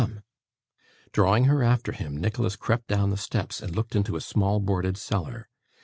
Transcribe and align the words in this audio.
Come!' 0.01 0.23
Drawing 1.11 1.43
her 1.43 1.61
after 1.61 1.91
him, 1.91 2.17
Nicholas 2.17 2.55
crept 2.55 2.87
down 2.87 3.11
the 3.11 3.17
steps 3.17 3.61
and 3.61 3.75
looked 3.75 3.95
into 3.95 4.15
a 4.15 4.19
small 4.19 4.59
boarded 4.59 4.97
cellar. 4.97 5.47